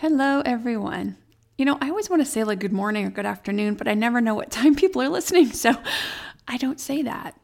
[0.00, 1.16] Hello, everyone.
[1.56, 3.94] You know, I always want to say like good morning or good afternoon, but I
[3.94, 5.72] never know what time people are listening, so
[6.46, 7.34] I don't say that.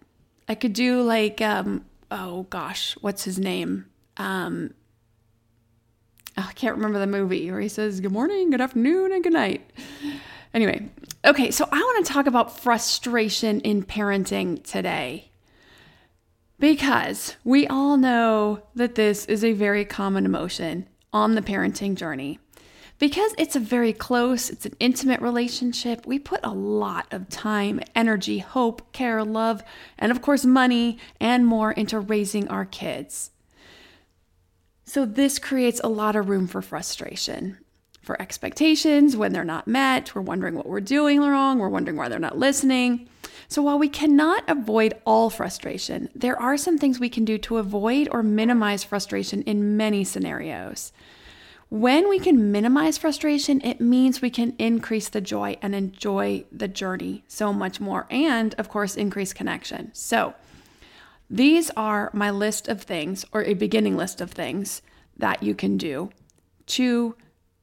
[0.49, 3.87] I could do like, um, oh gosh, what's his name?
[4.19, 4.73] Um,
[6.39, 9.33] oh, I can't remember the movie where he says good morning, good afternoon, and good
[9.33, 9.69] night.
[10.55, 10.89] Anyway,
[11.25, 15.33] okay, so I want to talk about frustration in parenting today
[16.61, 22.39] because we all know that this is a very common emotion on the parenting journey.
[23.05, 27.81] Because it's a very close, it's an intimate relationship, we put a lot of time,
[27.95, 29.63] energy, hope, care, love,
[29.99, 33.31] and of course, money and more into raising our kids.
[34.87, 37.59] So, this creates a lot of room for frustration,
[38.01, 40.15] for expectations when they're not met.
[40.15, 43.07] We're wondering what we're doing wrong, we're wondering why they're not listening.
[43.49, 47.59] So, while we cannot avoid all frustration, there are some things we can do to
[47.59, 50.91] avoid or minimize frustration in many scenarios.
[51.75, 56.69] When we can minimize frustration, it means we can increase the joy and enjoy the
[56.69, 59.91] journey so much more, and of course, increase connection.
[59.93, 60.35] So,
[61.29, 64.83] these are my list of things, or a beginning list of things
[65.17, 66.11] that you can do
[66.67, 67.17] to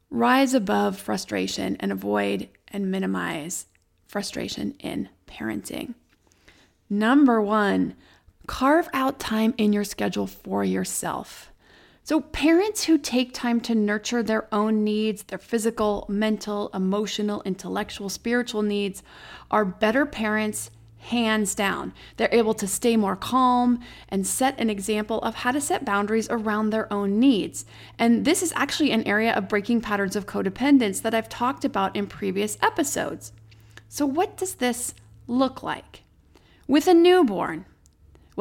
[0.09, 3.67] rise above frustration and avoid and minimize
[4.07, 5.93] frustration in parenting.
[6.89, 7.95] Number one,
[8.45, 11.50] carve out time in your schedule for yourself.
[12.03, 18.09] So, parents who take time to nurture their own needs, their physical, mental, emotional, intellectual,
[18.09, 19.03] spiritual needs,
[19.51, 21.93] are better parents, hands down.
[22.17, 23.79] They're able to stay more calm
[24.09, 27.65] and set an example of how to set boundaries around their own needs.
[27.99, 31.95] And this is actually an area of breaking patterns of codependence that I've talked about
[31.95, 33.31] in previous episodes.
[33.89, 34.95] So, what does this
[35.27, 36.03] look like?
[36.67, 37.65] With a newborn,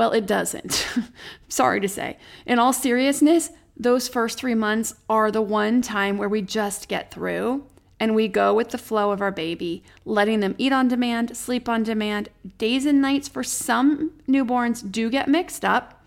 [0.00, 0.88] well, it doesn't.
[1.50, 2.16] Sorry to say.
[2.46, 7.10] In all seriousness, those first three months are the one time where we just get
[7.10, 7.66] through
[8.00, 11.68] and we go with the flow of our baby, letting them eat on demand, sleep
[11.68, 12.30] on demand.
[12.56, 16.02] Days and nights for some newborns do get mixed up.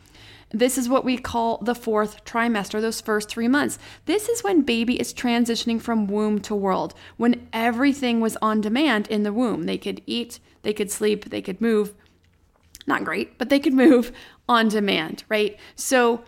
[0.49, 3.77] This is what we call the fourth trimester, those first three months.
[4.05, 9.07] This is when baby is transitioning from womb to world, when everything was on demand
[9.09, 9.65] in the womb.
[9.65, 11.93] They could eat, they could sleep, they could move.
[12.87, 14.11] Not great, but they could move
[14.49, 15.57] on demand, right?
[15.75, 16.23] So,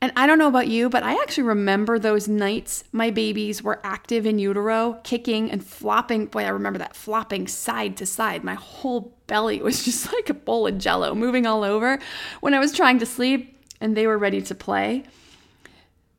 [0.00, 3.80] and I don't know about you, but I actually remember those nights my babies were
[3.84, 6.26] active in utero, kicking and flopping.
[6.26, 8.44] Boy, I remember that flopping side to side.
[8.44, 11.98] My whole belly was just like a bowl of jello moving all over
[12.40, 15.04] when I was trying to sleep and they were ready to play.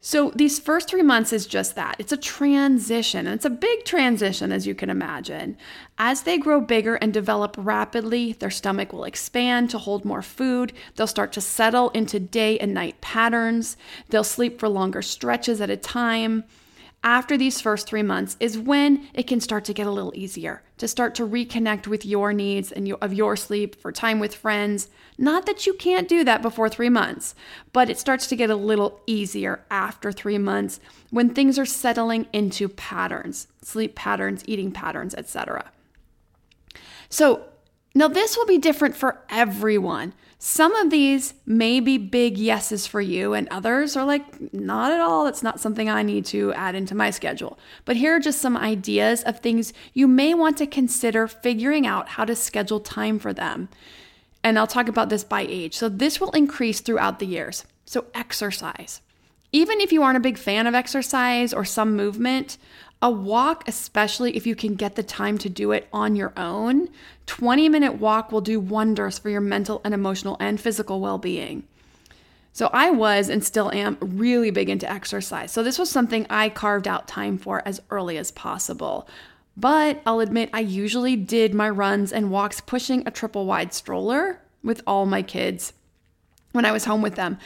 [0.03, 1.95] So, these first three months is just that.
[1.99, 5.57] It's a transition, and it's a big transition, as you can imagine.
[5.99, 10.73] As they grow bigger and develop rapidly, their stomach will expand to hold more food.
[10.95, 13.77] They'll start to settle into day and night patterns.
[14.09, 16.45] They'll sleep for longer stretches at a time
[17.03, 20.61] after these first three months is when it can start to get a little easier
[20.77, 24.35] to start to reconnect with your needs and your, of your sleep for time with
[24.35, 24.87] friends.
[25.17, 27.35] Not that you can't do that before three months,
[27.73, 32.27] but it starts to get a little easier after three months when things are settling
[32.33, 35.71] into patterns, sleep patterns, eating patterns, etc.
[37.09, 37.45] So
[37.95, 40.13] now this will be different for everyone.
[40.43, 44.99] Some of these may be big yeses for you, and others are like, not at
[44.99, 45.27] all.
[45.27, 47.59] It's not something I need to add into my schedule.
[47.85, 52.09] But here are just some ideas of things you may want to consider figuring out
[52.09, 53.69] how to schedule time for them.
[54.43, 55.75] And I'll talk about this by age.
[55.75, 57.63] So, this will increase throughout the years.
[57.85, 59.01] So, exercise.
[59.51, 62.57] Even if you aren't a big fan of exercise or some movement,
[63.01, 66.89] a walk, especially if you can get the time to do it on your own,
[67.25, 71.63] 20 minute walk will do wonders for your mental and emotional and physical well being.
[72.53, 75.51] So I was and still am really big into exercise.
[75.51, 79.07] So this was something I carved out time for as early as possible.
[79.55, 84.41] But I'll admit, I usually did my runs and walks pushing a triple wide stroller
[84.63, 85.73] with all my kids
[86.51, 87.37] when I was home with them.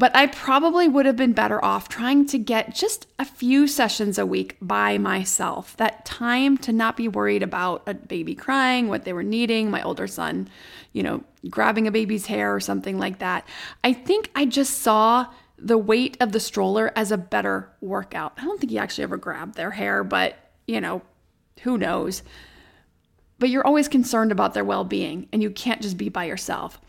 [0.00, 4.16] But I probably would have been better off trying to get just a few sessions
[4.16, 5.76] a week by myself.
[5.76, 9.82] That time to not be worried about a baby crying, what they were needing, my
[9.82, 10.48] older son,
[10.94, 13.46] you know, grabbing a baby's hair or something like that.
[13.84, 15.26] I think I just saw
[15.58, 18.32] the weight of the stroller as a better workout.
[18.38, 20.34] I don't think he actually ever grabbed their hair, but,
[20.66, 21.02] you know,
[21.60, 22.22] who knows?
[23.38, 26.80] But you're always concerned about their well being, and you can't just be by yourself.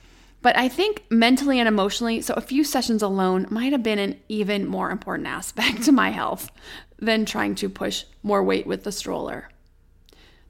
[0.42, 4.20] But I think mentally and emotionally, so a few sessions alone might have been an
[4.28, 6.52] even more important aspect to my health
[6.98, 9.50] than trying to push more weight with the stroller.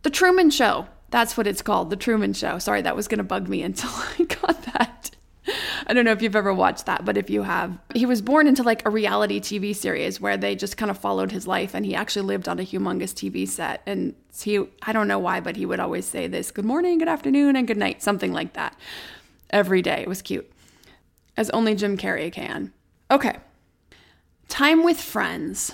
[0.03, 2.57] The Truman Show, that's what it's called, The Truman Show.
[2.59, 5.11] Sorry, that was going to bug me until I got that.
[5.87, 8.47] I don't know if you've ever watched that, but if you have, he was born
[8.47, 11.85] into like a reality TV series where they just kind of followed his life and
[11.85, 13.81] he actually lived on a humongous TV set.
[13.85, 17.09] And he, I don't know why, but he would always say this good morning, good
[17.09, 18.77] afternoon, and good night, something like that
[19.51, 20.01] every day.
[20.01, 20.51] It was cute,
[21.37, 22.73] as only Jim Carrey can.
[23.09, 23.37] Okay.
[24.47, 25.73] Time with friends.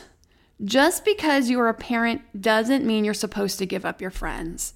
[0.63, 4.73] Just because you're a parent doesn't mean you're supposed to give up your friends.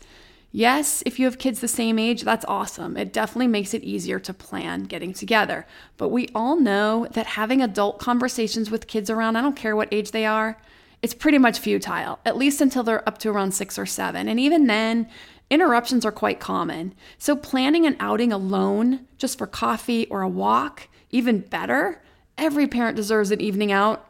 [0.51, 2.98] Yes, if you have kids the same age, that's awesome.
[2.98, 5.65] It definitely makes it easier to plan getting together.
[5.95, 9.94] But we all know that having adult conversations with kids around, I don't care what
[9.94, 10.57] age they are,
[11.01, 14.27] it's pretty much futile, at least until they're up to around six or seven.
[14.27, 15.09] And even then,
[15.51, 20.88] Interruptions are quite common, so planning an outing alone, just for coffee or a walk,
[21.09, 22.01] even better.
[22.38, 24.09] Every parent deserves an evening out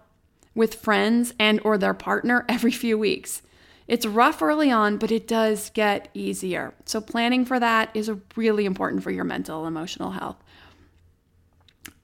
[0.53, 3.41] with friends and or their partner every few weeks.
[3.87, 6.75] It's rough early on, but it does get easier.
[6.85, 10.37] So planning for that is really important for your mental emotional health.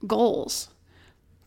[0.08, 0.70] Goals.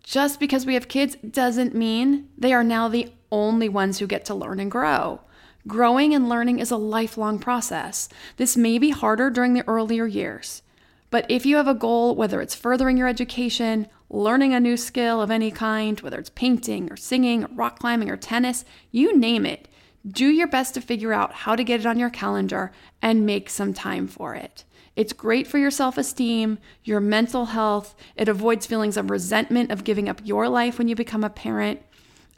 [0.04, 4.24] Just because we have kids doesn't mean they are now the only ones who get
[4.26, 5.22] to learn and grow.
[5.66, 8.08] Growing and learning is a lifelong process.
[8.38, 10.62] This may be harder during the earlier years.
[11.10, 15.20] But if you have a goal, whether it's furthering your education, learning a new skill
[15.20, 19.44] of any kind, whether it's painting or singing or rock climbing or tennis, you name
[19.44, 19.68] it,
[20.06, 22.72] do your best to figure out how to get it on your calendar
[23.02, 24.64] and make some time for it.
[24.96, 27.94] It's great for your self esteem, your mental health.
[28.16, 31.82] It avoids feelings of resentment of giving up your life when you become a parent.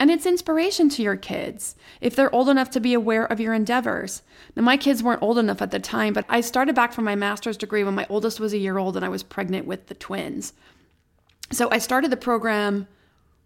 [0.03, 3.53] And it's inspiration to your kids if they're old enough to be aware of your
[3.53, 4.21] endeavors.
[4.53, 7.15] Now, my kids weren't old enough at the time, but I started back from my
[7.15, 9.93] master's degree when my oldest was a year old and I was pregnant with the
[9.93, 10.51] twins.
[11.53, 12.89] So I started the program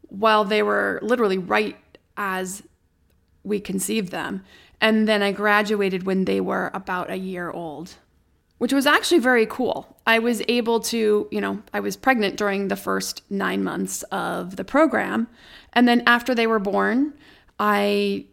[0.07, 1.77] while they were literally right
[2.17, 2.63] as
[3.43, 4.43] we conceived them.
[4.81, 7.97] And then I graduated when they were about a year old
[8.57, 9.97] which was actually very cool.
[10.05, 14.55] I was able to, you know, I was pregnant during the first nine months of
[14.55, 15.27] the program.
[15.73, 17.13] And then after they were born,
[17.59, 18.25] I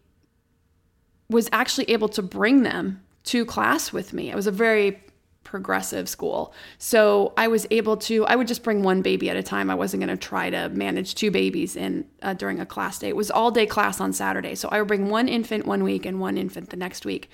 [1.29, 4.31] was actually able to bring them to class with me.
[4.31, 5.01] It was a very
[5.45, 6.53] progressive school.
[6.79, 9.71] So I was able to, I would just bring one baby at a time.
[9.71, 13.09] I wasn't going to try to manage two babies in uh, during a class day.
[13.09, 14.55] It was all day class on Saturday.
[14.55, 17.31] So I would bring one infant one week and one infant the next week.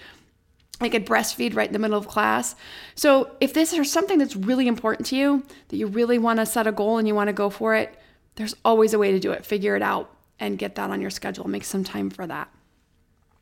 [0.83, 2.55] I could breastfeed right in the middle of class.
[2.95, 6.47] So, if this is something that's really important to you, that you really want to
[6.47, 8.00] set a goal and you want to go for it,
[8.41, 9.45] there's always a way to do it.
[9.45, 11.47] Figure it out and get that on your schedule.
[11.47, 12.49] Make some time for that.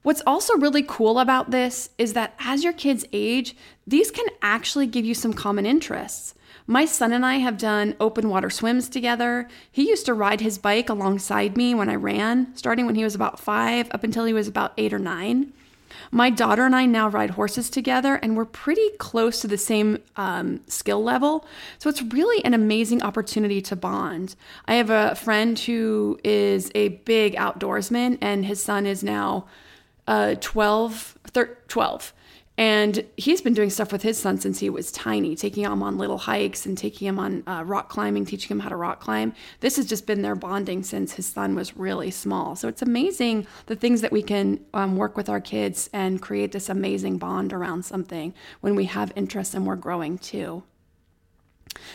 [0.03, 3.55] What's also really cool about this is that as your kids age,
[3.87, 6.35] these can actually give you some common interests.
[6.67, 9.49] My son and I have done open water swims together.
[9.71, 13.15] He used to ride his bike alongside me when I ran, starting when he was
[13.15, 15.53] about five up until he was about eight or nine.
[16.11, 19.99] My daughter and I now ride horses together, and we're pretty close to the same
[20.17, 21.47] um, skill level.
[21.79, 24.35] So it's really an amazing opportunity to bond.
[24.67, 29.47] I have a friend who is a big outdoorsman, and his son is now
[30.07, 32.13] uh, 12, 13, 12.
[32.59, 35.97] And he's been doing stuff with his son since he was tiny, taking him on
[35.97, 39.33] little hikes and taking him on uh, rock climbing, teaching him how to rock climb.
[39.61, 42.57] This has just been their bonding since his son was really small.
[42.57, 46.51] So it's amazing the things that we can um, work with our kids and create
[46.51, 50.65] this amazing bond around something when we have interests and we're growing too.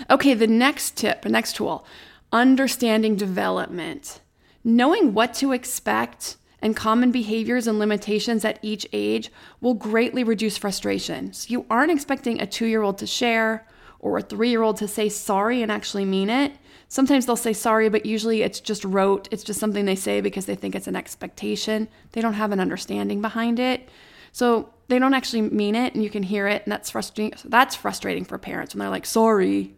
[0.10, 1.86] Okay, the next tip, the next tool
[2.32, 4.22] understanding development.
[4.64, 9.30] Knowing what to expect and common behaviors and limitations at each age
[9.60, 11.34] will greatly reduce frustration.
[11.34, 13.68] So you aren't expecting a two year old to share
[14.00, 16.54] or a three year old to say sorry and actually mean it.
[16.88, 19.28] Sometimes they'll say sorry, but usually it's just rote.
[19.30, 21.90] It's just something they say because they think it's an expectation.
[22.14, 23.90] They don't have an understanding behind it.
[24.32, 27.38] So they don't actually mean it and you can hear it and that's frustrating.
[27.44, 29.76] That's frustrating for parents when they're like, sorry.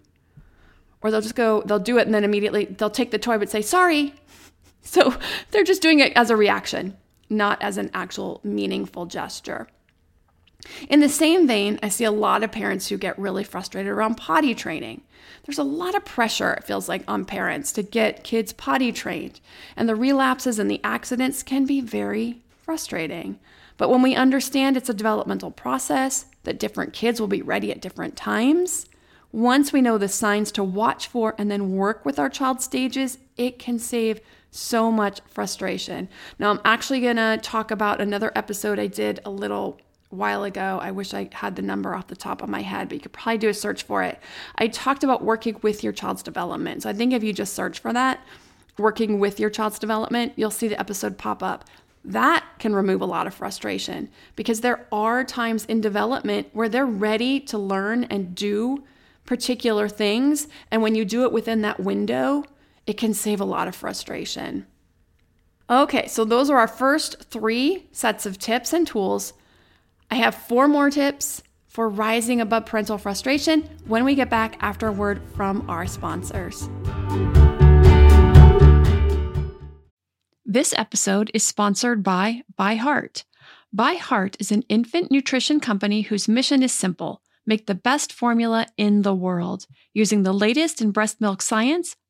[1.02, 3.50] Or they'll just go, they'll do it and then immediately they'll take the toy but
[3.50, 4.14] say, sorry.
[4.86, 5.18] So
[5.52, 6.96] they're just doing it as a reaction,
[7.30, 9.68] not as an actual meaningful gesture.
[10.90, 14.16] In the same vein, I see a lot of parents who get really frustrated around
[14.16, 15.02] potty training.
[15.44, 19.42] There's a lot of pressure, it feels like, on parents to get kids potty trained,
[19.76, 23.38] and the relapses and the accidents can be very frustrating.
[23.78, 27.82] But when we understand it's a developmental process, that different kids will be ready at
[27.82, 28.88] different times,
[29.36, 33.18] once we know the signs to watch for and then work with our child's stages,
[33.36, 34.22] it can save
[34.56, 36.08] so much frustration.
[36.40, 40.80] Now, I'm actually going to talk about another episode I did a little while ago.
[40.82, 43.14] I wish I had the number off the top of my head, but you could
[43.14, 44.20] probably do a search for it.
[44.56, 46.84] I talked about working with your child's development.
[46.84, 48.26] So I think if you just search for that,
[48.78, 51.66] working with your child's development, you'll see the episode pop up.
[52.04, 56.86] That can remove a lot of frustration because there are times in development where they're
[56.86, 58.84] ready to learn and do
[59.26, 60.48] particular things.
[60.70, 62.46] And when you do it within that window,
[62.88, 64.66] it can save a lot of frustration.
[65.70, 69.34] Okay, so those are our first three sets of tips and tools
[70.12, 74.88] I have four more tips for rising above parental frustration when we get back after
[74.88, 76.70] a word from our sponsors.
[80.46, 83.24] This episode is sponsored by ByHeart.
[83.76, 89.02] ByHeart is an infant nutrition company whose mission is simple make the best formula in
[89.04, 89.68] the world.
[89.94, 91.96] Using the latest in breast milk science,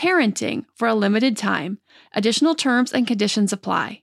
[0.00, 1.78] parenting for a limited time.
[2.14, 4.02] Additional terms and conditions apply.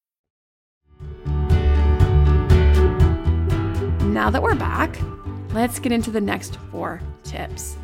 [4.11, 4.99] Now that we're back,
[5.53, 7.77] let's get into the next four tips.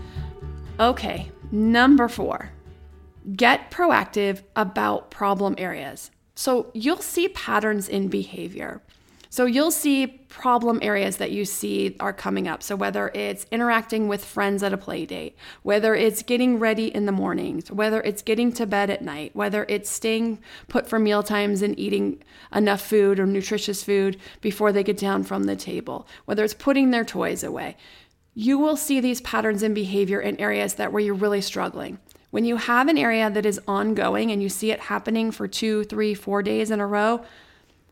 [0.78, 2.52] Okay, number four
[3.38, 6.12] get proactive about problem areas.
[6.36, 8.82] So you'll see patterns in behavior.
[9.30, 12.64] So you'll see problem areas that you see are coming up.
[12.64, 17.06] So whether it's interacting with friends at a play date, whether it's getting ready in
[17.06, 21.24] the mornings, whether it's getting to bed at night, whether it's staying put for meal
[21.24, 22.22] times and eating
[22.54, 26.92] enough food or nutritious food before they get down from the table, whether it's putting
[26.92, 27.76] their toys away.
[28.34, 31.98] You will see these patterns in behavior in areas that where you're really struggling.
[32.30, 35.86] When you have an area that is ongoing and you see it happening for two,
[35.86, 37.24] three, four days in a row,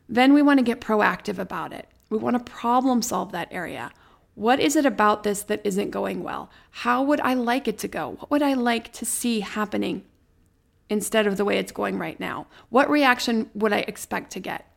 [0.08, 1.88] then we want to get proactive about it.
[2.10, 3.90] We want to problem solve that area.
[4.34, 6.50] What is it about this that isn't going well?
[6.70, 8.10] How would I like it to go?
[8.10, 10.04] What would I like to see happening
[10.88, 12.46] instead of the way it's going right now?
[12.68, 14.70] What reaction would I expect to get?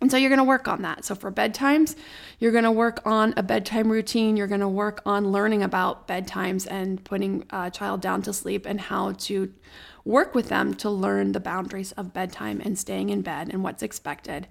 [0.00, 1.04] And so you're going to work on that.
[1.04, 1.96] So for bedtimes,
[2.38, 4.36] you're going to work on a bedtime routine.
[4.36, 8.64] You're going to work on learning about bedtimes and putting a child down to sleep
[8.64, 9.52] and how to
[10.04, 13.82] work with them to learn the boundaries of bedtime and staying in bed and what's
[13.82, 14.46] expected.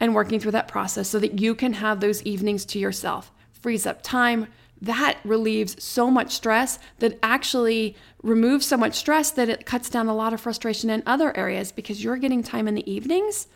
[0.00, 3.86] And working through that process so that you can have those evenings to yourself, frees
[3.86, 4.48] up time.
[4.80, 10.08] That relieves so much stress that actually removes so much stress that it cuts down
[10.08, 13.46] a lot of frustration in other areas because you're getting time in the evenings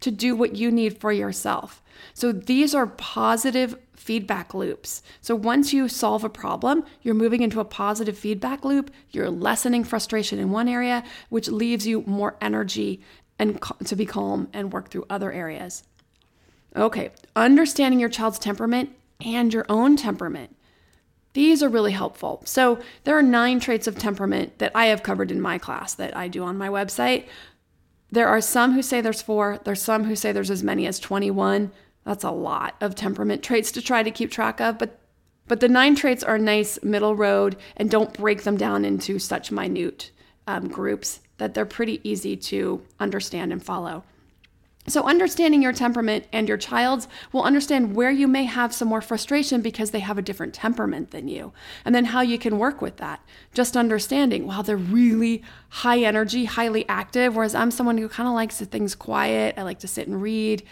[0.00, 1.82] to do what you need for yourself.
[2.14, 5.02] So these are positive feedback loops.
[5.20, 8.90] So once you solve a problem, you're moving into a positive feedback loop.
[9.10, 13.02] You're lessening frustration in one area, which leaves you more energy
[13.38, 15.82] and to be calm and work through other areas.
[16.76, 18.90] Okay, understanding your child's temperament
[19.24, 20.56] and your own temperament.
[21.32, 22.42] These are really helpful.
[22.44, 26.16] So, there are nine traits of temperament that I have covered in my class that
[26.16, 27.26] I do on my website.
[28.12, 30.98] There are some who say there's four, there's some who say there's as many as
[30.98, 31.70] 21.
[32.04, 34.96] That's a lot of temperament traits to try to keep track of, but
[35.46, 39.18] but the nine traits are a nice middle road and don't break them down into
[39.18, 40.12] such minute
[40.46, 44.04] um, groups that they're pretty easy to understand and follow.
[44.86, 49.02] So, understanding your temperament and your child's will understand where you may have some more
[49.02, 51.52] frustration because they have a different temperament than you,
[51.84, 53.20] and then how you can work with that.
[53.52, 58.34] Just understanding, wow, they're really high energy, highly active, whereas I'm someone who kind of
[58.34, 59.54] likes things quiet.
[59.58, 60.62] I like to sit and read.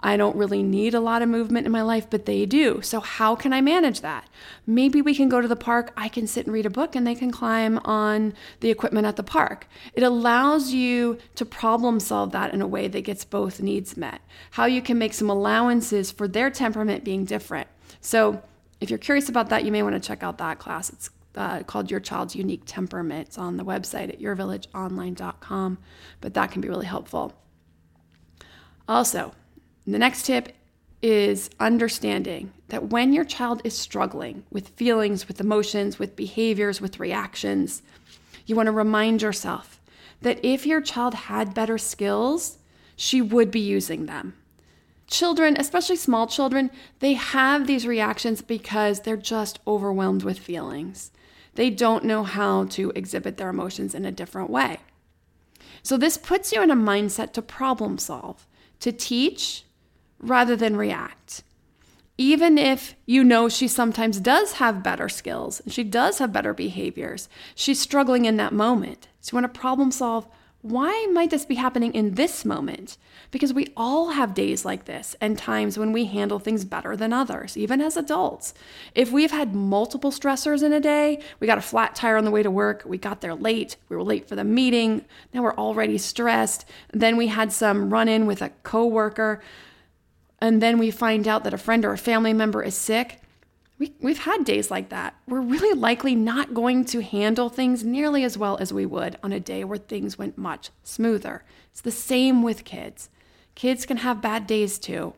[0.00, 2.80] I don't really need a lot of movement in my life, but they do.
[2.82, 4.28] So, how can I manage that?
[4.66, 7.06] Maybe we can go to the park, I can sit and read a book, and
[7.06, 9.66] they can climb on the equipment at the park.
[9.94, 14.20] It allows you to problem solve that in a way that gets both needs met.
[14.52, 17.68] How you can make some allowances for their temperament being different.
[18.00, 18.42] So,
[18.80, 20.90] if you're curious about that, you may want to check out that class.
[20.90, 23.28] It's uh, called Your Child's Unique Temperament.
[23.28, 25.78] It's on the website at yourvillageonline.com,
[26.20, 27.32] but that can be really helpful.
[28.88, 29.32] Also,
[29.94, 30.54] the next tip
[31.00, 36.98] is understanding that when your child is struggling with feelings, with emotions, with behaviors, with
[36.98, 37.82] reactions,
[38.46, 39.80] you want to remind yourself
[40.22, 42.58] that if your child had better skills,
[42.96, 44.34] she would be using them.
[45.06, 51.12] Children, especially small children, they have these reactions because they're just overwhelmed with feelings.
[51.54, 54.80] They don't know how to exhibit their emotions in a different way.
[55.82, 58.46] So, this puts you in a mindset to problem solve,
[58.80, 59.64] to teach,
[60.18, 61.42] rather than react.
[62.16, 66.52] Even if you know she sometimes does have better skills and she does have better
[66.52, 69.06] behaviors, she's struggling in that moment.
[69.20, 70.26] So, you want to problem solve
[70.62, 72.98] why might this be happening in this moment?
[73.30, 77.12] Because we all have days like this and times when we handle things better than
[77.12, 78.54] others, even as adults.
[78.92, 82.32] If we've had multiple stressors in a day, we got a flat tire on the
[82.32, 85.54] way to work, we got there late, we were late for the meeting, now we're
[85.54, 89.40] already stressed, then we had some run in with a coworker
[90.40, 93.20] and then we find out that a friend or a family member is sick,
[93.78, 95.14] we, we've had days like that.
[95.26, 99.32] We're really likely not going to handle things nearly as well as we would on
[99.32, 101.44] a day where things went much smoother.
[101.70, 103.08] It's the same with kids.
[103.54, 105.14] Kids can have bad days too.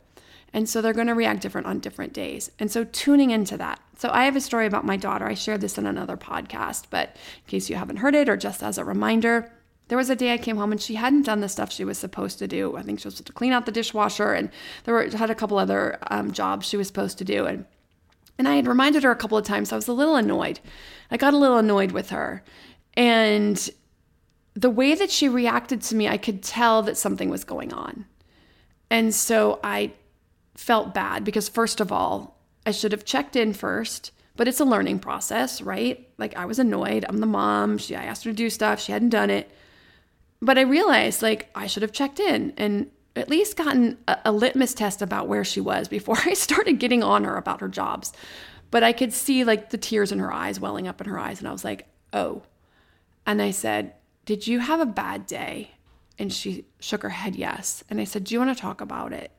[0.53, 2.51] And so they're going to react different on different days.
[2.59, 3.79] And so tuning into that.
[3.97, 5.25] So I have a story about my daughter.
[5.25, 8.61] I shared this in another podcast, but in case you haven't heard it or just
[8.61, 9.51] as a reminder,
[9.87, 11.97] there was a day I came home and she hadn't done the stuff she was
[11.97, 12.77] supposed to do.
[12.77, 14.49] I think she was supposed to clean out the dishwasher and
[14.83, 17.45] there were had a couple other um, jobs she was supposed to do.
[17.45, 17.65] And
[18.37, 19.69] and I had reminded her a couple of times.
[19.69, 20.59] So I was a little annoyed.
[21.11, 22.43] I got a little annoyed with her,
[22.95, 23.69] and
[24.53, 28.05] the way that she reacted to me, I could tell that something was going on.
[28.89, 29.93] And so I
[30.55, 34.65] felt bad because first of all, I should have checked in first but it's a
[34.65, 36.07] learning process, right?
[36.17, 37.05] Like I was annoyed.
[37.07, 37.77] I'm the mom.
[37.77, 38.79] She I asked her to do stuff.
[38.79, 39.51] She hadn't done it.
[40.41, 44.31] But I realized like I should have checked in and at least gotten a, a,
[44.31, 48.13] litmus test about where she was before I started getting on her about her jobs.
[48.71, 51.39] But I could see like the tears in her eyes welling up in her eyes.
[51.39, 52.43] And I was like, oh.
[53.25, 53.93] And I said,
[54.25, 55.71] Did you have a bad day?
[56.17, 57.83] And she shook her head, yes.
[57.89, 59.31] And I said, Do you want to talk about it?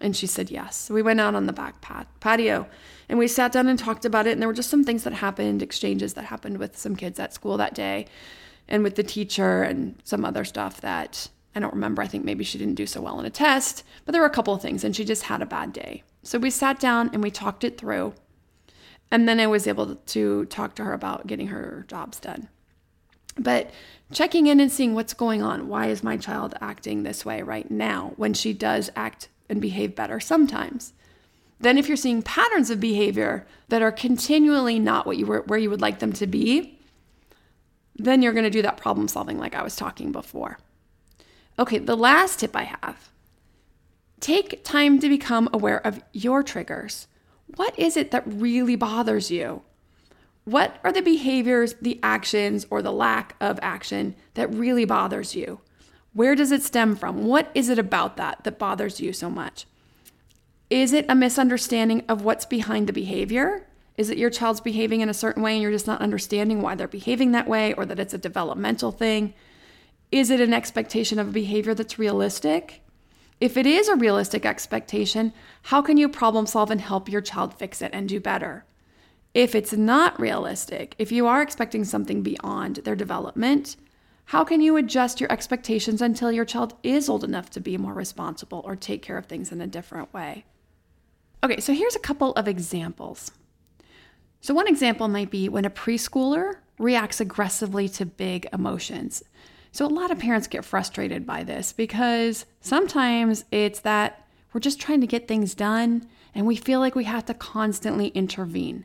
[0.00, 0.76] And she said, yes.
[0.76, 2.68] So we went out on the back pat- patio
[3.08, 4.32] and we sat down and talked about it.
[4.32, 7.34] And there were just some things that happened, exchanges that happened with some kids at
[7.34, 8.06] school that day
[8.68, 12.02] and with the teacher and some other stuff that I don't remember.
[12.02, 14.30] I think maybe she didn't do so well in a test, but there were a
[14.30, 16.02] couple of things and she just had a bad day.
[16.22, 18.14] So we sat down and we talked it through.
[19.10, 22.48] And then I was able to talk to her about getting her jobs done.
[23.38, 23.70] But
[24.12, 25.68] checking in and seeing what's going on.
[25.68, 29.94] Why is my child acting this way right now when she does act and behave
[29.94, 30.92] better sometimes?
[31.60, 35.58] Then, if you're seeing patterns of behavior that are continually not what you were, where
[35.58, 36.77] you would like them to be,
[37.98, 40.58] then you're going to do that problem solving like I was talking before.
[41.58, 43.10] Okay, the last tip I have
[44.20, 47.06] take time to become aware of your triggers.
[47.56, 49.62] What is it that really bothers you?
[50.44, 55.60] What are the behaviors, the actions, or the lack of action that really bothers you?
[56.14, 57.26] Where does it stem from?
[57.26, 59.66] What is it about that that bothers you so much?
[60.68, 63.67] Is it a misunderstanding of what's behind the behavior?
[63.98, 66.74] Is it your child's behaving in a certain way and you're just not understanding why
[66.74, 69.34] they're behaving that way or that it's a developmental thing?
[70.10, 72.80] Is it an expectation of a behavior that's realistic?
[73.40, 75.32] If it is a realistic expectation,
[75.64, 78.64] how can you problem solve and help your child fix it and do better?
[79.34, 83.76] If it's not realistic, if you are expecting something beyond their development,
[84.28, 87.94] How can you adjust your expectations until your child is old enough to be more
[87.94, 90.44] responsible or take care of things in a different way?
[91.42, 93.30] Okay, so here's a couple of examples.
[94.40, 99.22] So, one example might be when a preschooler reacts aggressively to big emotions.
[99.72, 104.80] So, a lot of parents get frustrated by this because sometimes it's that we're just
[104.80, 108.84] trying to get things done and we feel like we have to constantly intervene.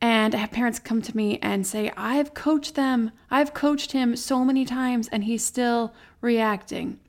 [0.00, 4.16] And I have parents come to me and say, I've coached them, I've coached him
[4.16, 7.00] so many times, and he's still reacting.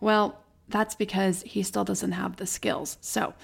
[0.00, 2.98] Well, that's because he still doesn't have the skills.
[3.00, 3.34] So,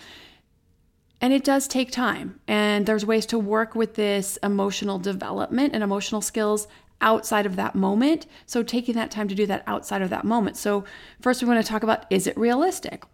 [1.23, 2.41] and it does take time.
[2.49, 6.67] And there's ways to work with this emotional development and emotional skills
[7.01, 8.27] outside of that moment.
[8.45, 10.57] So, taking that time to do that outside of that moment.
[10.57, 10.85] So,
[11.21, 13.05] first, we want to talk about is it realistic?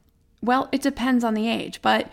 [0.43, 2.11] Well, it depends on the age, but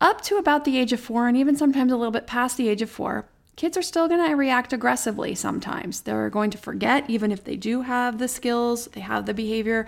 [0.00, 2.68] up to about the age of four, and even sometimes a little bit past the
[2.68, 6.02] age of four, kids are still going to react aggressively sometimes.
[6.02, 9.86] They're going to forget, even if they do have the skills, they have the behavior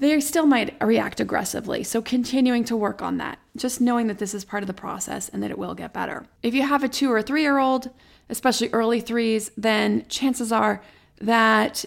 [0.00, 1.84] they still might react aggressively.
[1.84, 5.28] So, continuing to work on that, just knowing that this is part of the process
[5.28, 6.26] and that it will get better.
[6.42, 7.90] If you have a two or three year old,
[8.30, 10.82] especially early threes, then chances are
[11.20, 11.84] that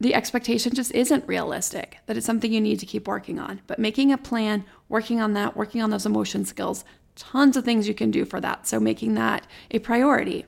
[0.00, 3.60] the expectation just isn't realistic, that it's something you need to keep working on.
[3.66, 6.84] But making a plan, working on that, working on those emotion skills,
[7.16, 8.66] tons of things you can do for that.
[8.66, 10.46] So, making that a priority.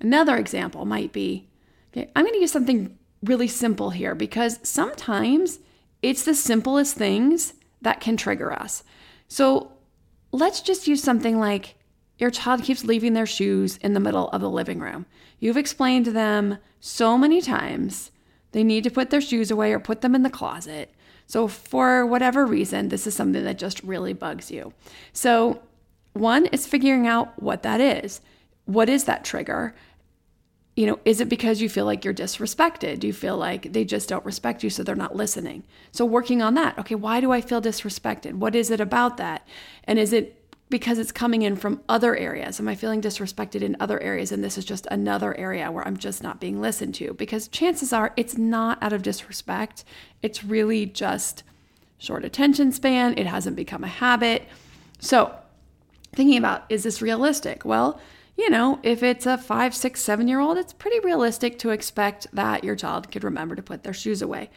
[0.00, 1.48] Another example might be
[1.92, 5.58] okay, I'm going to use something really simple here because sometimes
[6.02, 8.82] it's the simplest things that can trigger us.
[9.28, 9.72] So
[10.32, 11.76] let's just use something like
[12.18, 15.06] your child keeps leaving their shoes in the middle of the living room.
[15.38, 18.10] You've explained to them so many times
[18.52, 20.92] they need to put their shoes away or put them in the closet.
[21.26, 24.74] So, for whatever reason, this is something that just really bugs you.
[25.12, 25.62] So,
[26.12, 28.20] one is figuring out what that is.
[28.66, 29.74] What is that trigger?
[30.74, 33.00] You know, is it because you feel like you're disrespected?
[33.00, 35.64] Do you feel like they just don't respect you, so they're not listening?
[35.90, 36.78] So, working on that.
[36.78, 38.34] Okay, why do I feel disrespected?
[38.34, 39.46] What is it about that?
[39.84, 40.38] And is it
[40.70, 42.58] because it's coming in from other areas?
[42.58, 44.32] Am I feeling disrespected in other areas?
[44.32, 47.12] And this is just another area where I'm just not being listened to?
[47.12, 49.84] Because chances are it's not out of disrespect,
[50.22, 51.42] it's really just
[51.98, 53.18] short attention span.
[53.18, 54.48] It hasn't become a habit.
[54.98, 55.34] So,
[56.14, 57.66] thinking about is this realistic?
[57.66, 58.00] Well,
[58.36, 62.26] you know, if it's a five, six, seven year old, it's pretty realistic to expect
[62.32, 64.50] that your child could remember to put their shoes away.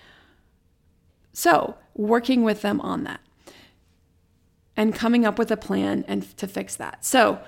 [1.33, 3.19] So, working with them on that
[4.77, 7.03] and coming up with a plan and to fix that.
[7.03, 7.41] So,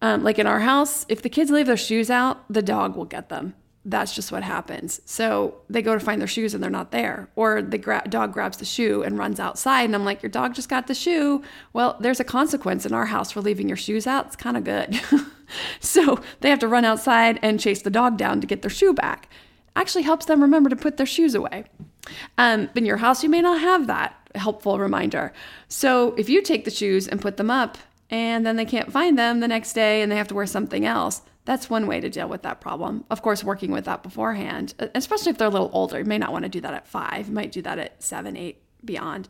[0.00, 3.04] um, like in our house, if the kids leave their shoes out, the dog will
[3.04, 3.54] get them
[3.88, 5.00] that's just what happens.
[5.04, 7.28] So they go to find their shoes and they're not there.
[7.36, 9.84] Or the gra- dog grabs the shoe and runs outside.
[9.84, 11.42] And I'm like, Your dog just got the shoe.
[11.72, 14.26] Well, there's a consequence in our house for leaving your shoes out.
[14.26, 15.00] It's kind of good.
[15.80, 18.92] so they have to run outside and chase the dog down to get their shoe
[18.92, 19.30] back.
[19.76, 21.64] Actually helps them remember to put their shoes away.
[22.38, 25.32] Um, in your house, you may not have that helpful reminder.
[25.68, 27.78] So if you take the shoes and put them up,
[28.10, 30.86] and then they can't find them the next day and they have to wear something
[30.86, 33.04] else, that's one way to deal with that problem.
[33.08, 35.98] Of course, working with that beforehand, especially if they're a little older.
[35.98, 37.28] You may not want to do that at five.
[37.28, 39.28] You might do that at seven, eight, beyond.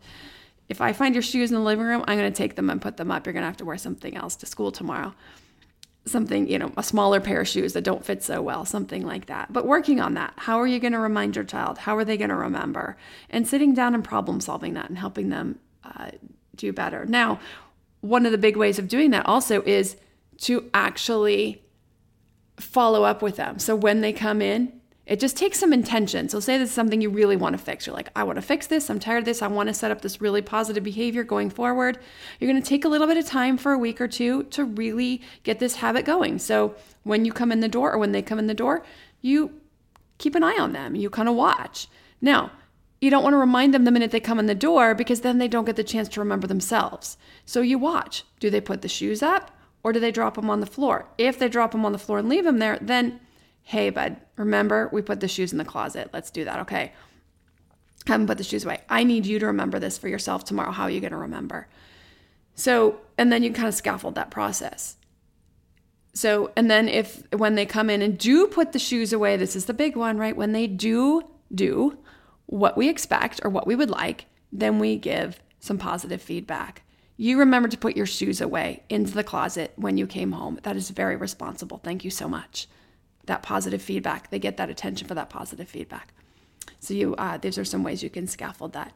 [0.69, 2.81] If I find your shoes in the living room, I'm going to take them and
[2.81, 3.27] put them up.
[3.27, 5.15] You're going to have to wear something else to school tomorrow.
[6.07, 9.27] Something, you know, a smaller pair of shoes that don't fit so well, something like
[9.27, 9.53] that.
[9.53, 10.33] But working on that.
[10.37, 11.79] How are you going to remind your child?
[11.79, 12.97] How are they going to remember?
[13.29, 16.13] And sitting down and problem solving that and helping them uh,
[16.55, 17.05] do better.
[17.05, 17.41] Now,
[18.01, 19.97] one of the big ways of doing that also is
[20.39, 21.63] to actually
[22.57, 23.59] follow up with them.
[23.59, 24.73] So when they come in,
[25.07, 26.29] it just takes some intention.
[26.29, 27.87] So say this is something you really want to fix.
[27.87, 28.91] You're like, I want to fix this.
[28.91, 29.41] I'm tired of this.
[29.41, 31.99] I want to set up this really positive behavior going forward.
[32.41, 34.65] You're going to take a little bit of time for a week or two to
[34.65, 36.41] really get this habit going.
[36.41, 38.85] So when you come in the door or when they come in the door,
[39.23, 39.61] you
[40.19, 40.97] keep an eye on them.
[40.97, 41.87] You kind of watch.
[42.21, 42.51] Now,
[43.01, 45.39] you don't want to remind them the minute they come in the door because then
[45.39, 47.17] they don't get the chance to remember themselves.
[47.45, 48.25] So you watch.
[48.41, 49.56] Do they put the shoes up?
[49.87, 51.07] Or do they drop them on the floor?
[51.17, 53.21] If they drop them on the floor and leave them there, then
[53.63, 56.11] hey, bud, remember we put the shoes in the closet.
[56.13, 56.93] Let's do that, okay?
[58.05, 58.81] Haven't put the shoes away.
[58.89, 60.73] I need you to remember this for yourself tomorrow.
[60.73, 61.69] How are you going to remember?
[62.57, 64.97] So, and then you kind of scaffold that process.
[66.15, 69.55] So, and then if when they come in and do put the shoes away, this
[69.55, 70.37] is the big one, right?
[70.37, 71.23] When they do
[71.55, 71.97] do
[72.47, 76.83] what we expect or what we would like, then we give some positive feedback.
[77.17, 80.59] You remember to put your shoes away into the closet when you came home.
[80.65, 81.79] That is very responsible.
[81.79, 82.69] Thank you so much.
[83.25, 86.13] That positive feedback, they get that attention for that positive feedback.
[86.79, 88.93] So you, uh, these are some ways you can scaffold that.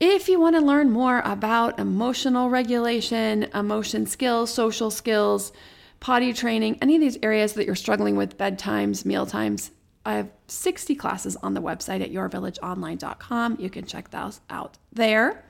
[0.00, 5.52] If you want to learn more about emotional regulation, emotion skills, social skills,
[6.00, 9.70] potty training, any of these areas that you're struggling with, bedtimes, meal times,
[10.04, 13.58] I have 60 classes on the website at yourvillageonline.com.
[13.60, 15.44] You can check those out there.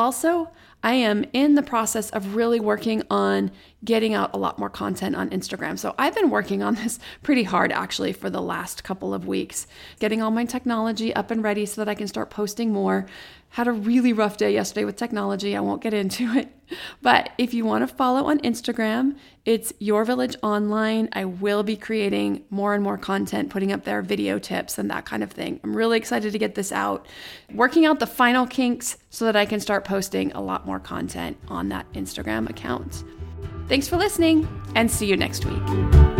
[0.00, 0.48] Also,
[0.82, 3.50] I am in the process of really working on
[3.84, 5.78] getting out a lot more content on Instagram.
[5.78, 9.66] So I've been working on this pretty hard actually for the last couple of weeks,
[9.98, 13.04] getting all my technology up and ready so that I can start posting more.
[13.50, 15.56] Had a really rough day yesterday with technology.
[15.56, 16.48] I won't get into it.
[17.02, 21.08] But if you want to follow on Instagram, it's Your Village Online.
[21.12, 25.04] I will be creating more and more content, putting up there video tips and that
[25.04, 25.58] kind of thing.
[25.64, 27.06] I'm really excited to get this out,
[27.52, 31.36] working out the final kinks so that I can start posting a lot more content
[31.48, 33.02] on that Instagram account.
[33.68, 36.19] Thanks for listening and see you next week.